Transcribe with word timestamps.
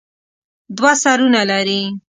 دوه 0.77 0.91
سرونه 1.03 1.41
لري. 1.49 1.81